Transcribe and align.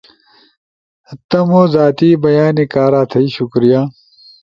ئی 1.07 1.13
تمو 1.29 1.61
زاتی 1.73 2.09
بیانی 2.21 2.65
کارا 2.73 3.01
تھئی 3.11 3.27
شکریہ 3.37 3.81